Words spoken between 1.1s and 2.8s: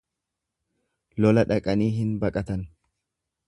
Lola dhaqani hin baqatan.